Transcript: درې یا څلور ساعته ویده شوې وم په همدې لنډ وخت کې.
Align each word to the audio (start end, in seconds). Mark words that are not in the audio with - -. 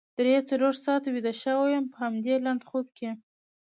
درې 0.17 0.31
یا 0.35 0.41
څلور 0.49 0.73
ساعته 0.85 1.07
ویده 1.11 1.33
شوې 1.43 1.71
وم 1.75 1.85
په 1.93 1.97
همدې 2.03 2.35
لنډ 2.45 2.61
وخت 2.69 2.89
کې. 2.97 3.09